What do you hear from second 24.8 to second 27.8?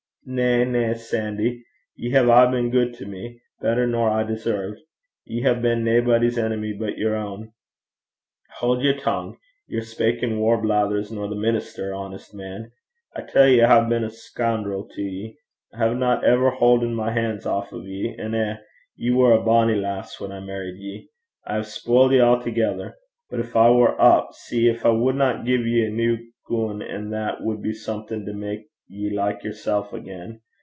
I wadna gie ye a new goon, an' that wad be